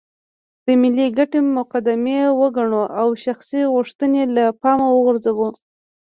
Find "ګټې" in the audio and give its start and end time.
1.17-1.39